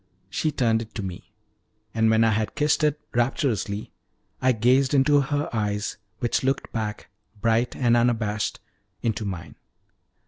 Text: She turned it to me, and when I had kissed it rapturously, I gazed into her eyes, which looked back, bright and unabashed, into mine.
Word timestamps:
She 0.31 0.51
turned 0.51 0.81
it 0.81 0.95
to 0.95 1.03
me, 1.03 1.31
and 1.93 2.09
when 2.09 2.23
I 2.23 2.31
had 2.31 2.55
kissed 2.55 2.83
it 2.83 2.99
rapturously, 3.13 3.91
I 4.41 4.51
gazed 4.51 4.95
into 4.95 5.21
her 5.21 5.47
eyes, 5.53 5.97
which 6.17 6.43
looked 6.43 6.71
back, 6.71 7.11
bright 7.39 7.75
and 7.75 7.95
unabashed, 7.95 8.59
into 9.03 9.25
mine. 9.25 9.53